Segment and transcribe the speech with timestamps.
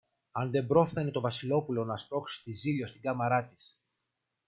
[0.31, 3.81] αν δεν πρόφθαινε το Βασιλόπουλο να σπρώξει τη Ζήλιω στην κάμαρα της